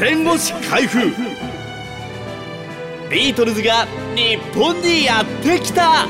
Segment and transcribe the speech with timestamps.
[0.00, 1.10] 戦後史開封。
[3.10, 6.06] ビートルズが日本にやってきた。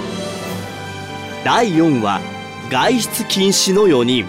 [1.45, 2.21] 第4話
[2.71, 4.27] 外出禁止の4人。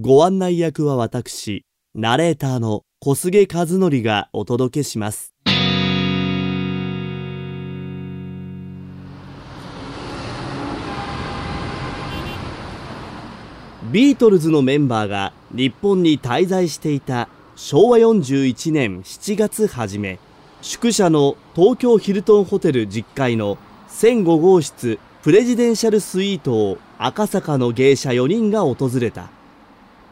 [0.00, 5.35] ご案内役は私ナレーターの小菅和則がお届けします。
[13.92, 20.18] ビートルズのメンバーが日本に滞在していた昭和41年7月初め
[20.60, 23.58] 宿舎の東京ヒルトンホテル10階の
[23.90, 29.28] 1005号室プレジデンシャルスイートを赤坂の芸者4人が訪れた。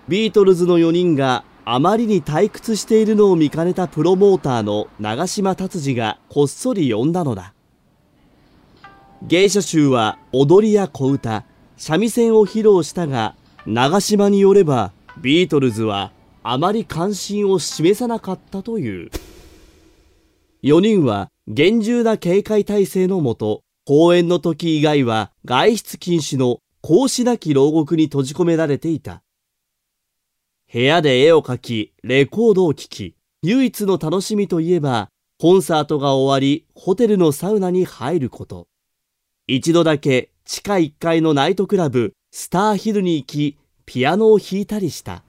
[0.06, 7.55] ビートルズの4人があまりに退屈しているのを見かねたプロモーターの長島達治がこっそり呼んだのだ。
[9.22, 11.45] 芸者集は踊りや小唄
[11.77, 13.34] 三味線を披露したが
[13.67, 16.12] 長島によればビートルズは
[16.43, 19.11] あまり関心を示さなかったという。
[20.62, 29.23] 4人は厳重な警戒態勢のもと公演の時以外は外出禁止の格子なき牢獄に閉じ込められていた。
[30.70, 38.69] 部屋で絵を描きレコードを聴き唯一の楽しみといえばコンサートが終わりホテルのサウナに入ること。
[39.47, 45.22] 一度だけ地下1階のナイトクラブスターヒルに行きピアノを弾いたりした。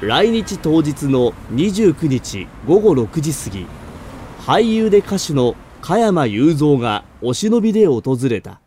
[0.00, 3.66] 来日当日の29日午後6時過ぎ
[4.46, 8.60] 俳優で歌手の加山雄三がお忍びで訪れた。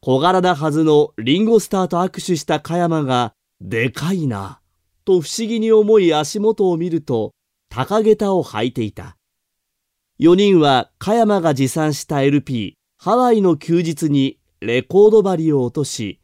[0.00, 4.60] 小柄なはずのリンゴスターと握手した加山がでかいな
[5.04, 7.32] と不思議に思い足元を見ると
[7.68, 9.18] 高下駄を履いていた。
[10.20, 16.20] 4人は加山が持参した LP ハワイの休日にレコード針を落とし、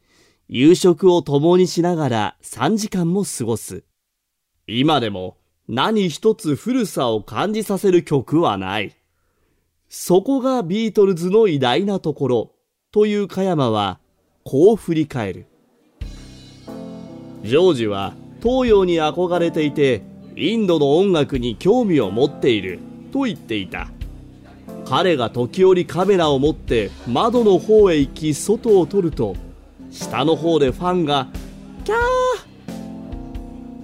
[0.47, 3.83] 夕食を共にしながら3時間も過ごす。
[4.67, 5.37] 今でも
[5.67, 8.95] 何一つ古さを感じさせる曲はない。
[9.89, 12.51] そこがビートルズの偉大なところ、
[12.91, 13.99] という加山は、
[14.43, 15.47] こう振り返る。
[17.41, 20.03] ジョージは東洋に憧れていて、
[20.35, 22.77] インドの音楽に興味を持っている、
[23.11, 23.89] と言っていた。
[24.89, 29.35] 彼が時折カメラを持って窓の方へ行き外を撮ると
[29.91, 31.27] 下の方でファンが
[31.83, 31.97] 「キャー!」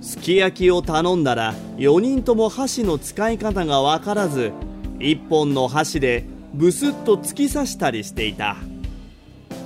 [0.01, 4.53] すき焼きを頼んだら4人とも箸の使い方が分からず
[4.99, 8.55] 1本の箸でブスッと突き刺したりしていた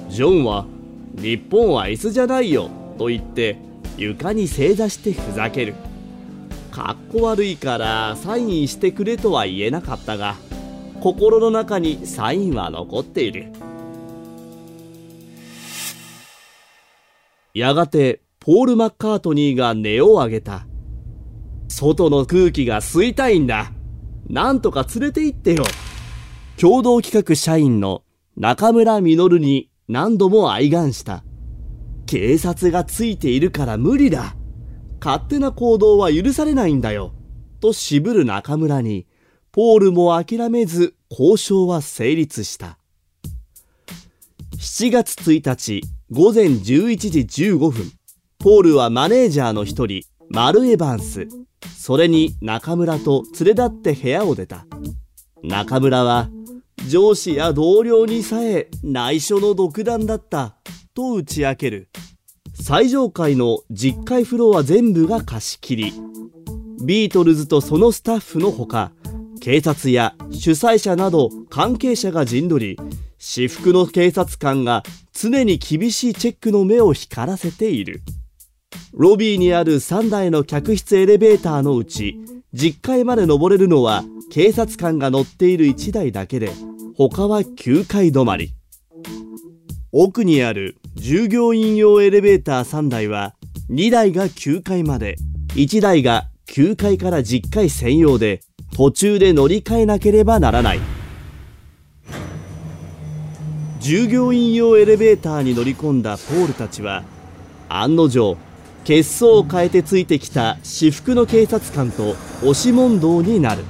[0.10, 0.66] ジョンは
[1.22, 3.58] 「日本は椅子じゃないよ」と言って
[3.96, 5.76] 床に正座してふざける
[6.72, 10.36] かっこ悪いからサインしてくれとは言えなかったが
[11.08, 13.48] 心の中にサインは残っている。
[17.54, 20.68] やがてポール・マッカートニーが音を上げた。
[21.70, 23.72] 外の空気が吸いたいんだ。
[24.28, 25.64] なんとか連れて行ってよ。
[26.60, 28.04] 共同企画社員の
[28.36, 31.24] 中村実に何度も哀願した。
[32.06, 34.36] 警察がついているから無理だ。
[35.02, 37.14] 勝手な行動は許されないんだよ。
[37.62, 39.08] と渋る中村に。
[39.58, 42.78] ポールも諦めず交渉は成立した。
[44.56, 45.82] 7月1日
[46.12, 47.92] 午前11時15分、
[48.38, 51.28] ポールはマネージャーの一人、マル・エバンス、
[51.76, 54.68] それに中村と連れ立って部屋を出た。
[55.42, 56.30] 中村は、
[56.88, 60.56] 上司や同僚にさえ内緒の独断だった、
[60.94, 61.90] と打ち明ける。
[62.54, 65.94] 最上階の10階フロア全部が貸し切り。
[66.86, 68.92] ビートルズとそのスタッフのほか、
[69.48, 72.78] 警察や主催者など関係者が陣取り
[73.18, 78.02] 私服の警察官が常に厳しいチェックの目を光らせている。
[78.92, 82.20] ロビーにある3台の客室エレベーターのうち
[82.56, 86.52] 10階まで登れるのは警察官が乗っている1台だけで
[86.98, 88.54] 他は9階止まり。
[89.94, 93.34] 奥にある従業員用エレベーター3台は
[93.70, 95.16] 2台が9階まで
[95.56, 98.42] 1台が9階から10階専用で
[98.78, 100.80] 途中で乗り換えなければならない。
[103.80, 107.04] 従業員用エレベーターに乗り込んだポールたちは
[107.70, 108.38] 案の定
[108.84, 113.64] 血相を変えてついてきた私服の警察官と押し問答になる。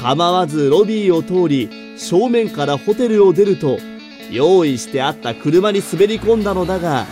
[0.00, 3.78] 構わずロビーを通り正面からホテルを出ると
[4.30, 7.06] 用意してあった車に滑り込んだのだが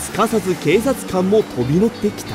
[0.00, 2.34] すかさず警察官も飛び乗ってきた。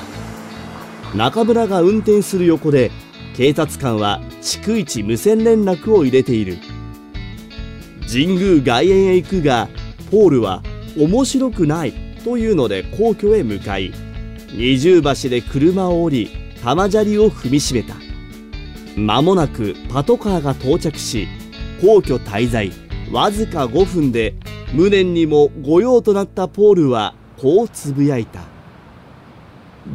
[1.17, 2.89] 中村が運転する横で
[3.35, 6.57] 警察官は逐一無線連絡を入れている。
[8.07, 9.69] 神宮外苑へ行くが
[10.11, 10.61] ポールは
[10.97, 11.93] 面白くない
[12.23, 13.91] というので皇居へ向かい
[14.51, 16.29] 二重橋で車を降り
[16.63, 17.95] 玉砂利を踏みしめた。
[18.95, 21.27] 間もなくパトカーが到着し
[21.81, 22.71] 皇居滞在。
[23.11, 24.35] わずか5分で
[24.73, 28.41] 無念にも御用となったポールはこうつぶやいた。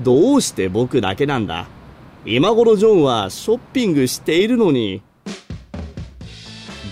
[0.03, 1.69] どうして僕だけなんだ？
[2.27, 5.03] 今頃ジョンはショッピングしているのに。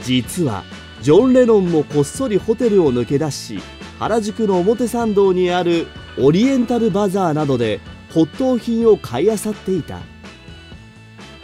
[0.05, 0.62] 実は
[1.02, 3.58] ジョン・レノンもこっそりホテルを抜け出し
[3.99, 5.88] 原宿の表参道にある
[6.19, 7.81] オリエンタルバザーなどで
[8.14, 9.99] 骨董品を買い漁っていた。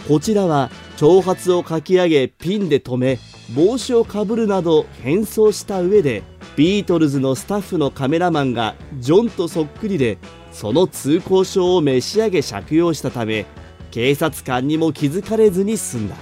[0.09, 3.19] こちらは長髪をかき上げピンで留め
[3.55, 6.23] 帽子をかぶるなど変装した上で
[6.57, 10.19] ビートルズのスタッフのカメラマンがジョンとそっくりで
[10.53, 13.47] その通行証を召し上げ借用したため
[13.93, 16.17] 警察官にも気づかれずに済んだ。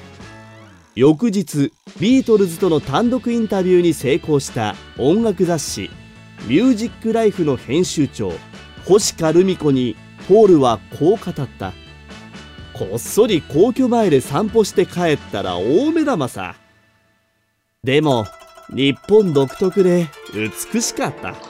[0.97, 5.89] 翌日ビートルズとの単独インタビューに成功した音楽雑誌
[6.49, 8.33] 「ミュージック・ライフ」の編集長
[8.85, 9.97] 星香ルミ子に
[10.29, 11.73] ポールはこう語った。
[12.75, 16.57] こっそり皇居前で散歩して帰ったら大目玉さ。
[17.85, 18.27] でも
[18.69, 20.09] 日本独特で
[20.73, 21.50] 美しかった。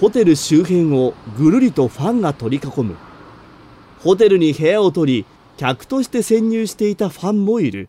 [0.00, 2.96] ホテル周辺をぐるりとファンが取り囲む。
[4.00, 7.88] ホテルに部屋を取り客として潜入していたファンもいる。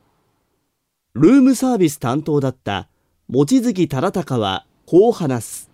[1.14, 2.88] ルームサービス担当だった
[3.30, 5.70] 望月忠敬はこう話す。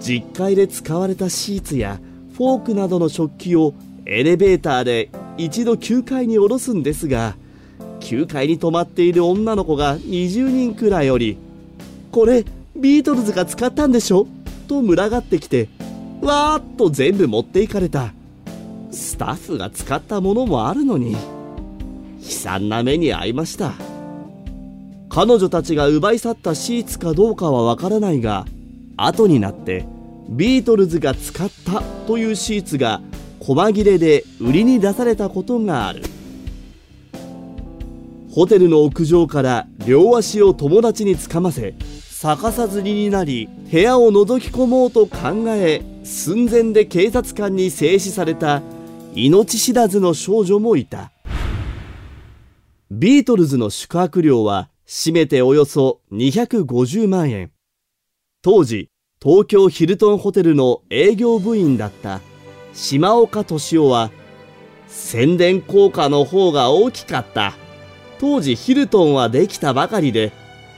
[0.00, 1.98] 実会で使われたシーツや
[2.36, 3.72] フォークなどの食器を
[4.04, 7.36] エレベーターで一度9階に下ろすんですが
[8.00, 11.38] 9階に泊まっている女の子が20人くらいおり
[12.10, 12.44] これ
[12.74, 14.26] ビートルズが使ったんでしょ？
[14.72, 15.68] と群がってきて
[16.22, 18.14] わーっと全部持っていかれた。
[18.90, 21.18] スタッフが使ったものもあるのに悲
[22.20, 23.72] 惨な目に遭いました。
[25.10, 28.46] 彼女たちが奪い去ったシーツかどうかはわからないが
[28.96, 29.84] 後になって
[30.30, 33.02] ビートルズが使ったというシーツが
[33.40, 36.02] 細切れで売りに出されたことがある。
[38.30, 41.74] ホテルの屋上から両足を友達につかませ
[42.22, 48.62] 逆さずりになり部屋を覗き込もうと考え寸前で警察官に制止された
[49.12, 51.10] 命知らずの少女もいた。
[52.92, 57.50] ビートルズの宿泊料は締めておよそ250万円。
[58.40, 58.88] 当時
[59.20, 62.20] 東京ヒルトンホテルの営業部員だった
[62.72, 64.12] 島岡敏夫は
[64.86, 67.54] 宣伝効果の方が大きかった。
[68.20, 70.30] 当時ヒルトンはできたばかりで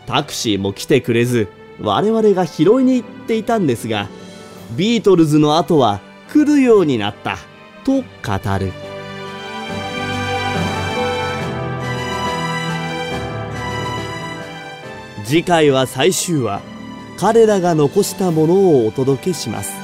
[0.07, 1.49] タクシーも来てくれず
[1.81, 4.09] 我々が拾いに行っていたんですが
[4.77, 6.01] ビートルズの後は
[6.33, 7.37] 来るようになった
[7.85, 8.03] と語
[8.59, 8.73] る。
[15.25, 16.61] 次回は最終話
[17.19, 19.84] 彼らが残したものをお届けします。